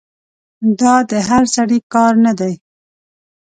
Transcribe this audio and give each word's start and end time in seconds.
دا 0.79 0.95
د 1.09 1.13
هر 1.27 1.43
سړي 1.55 1.79
کار 1.93 2.13
نه 2.25 2.33
دی. 2.39 2.53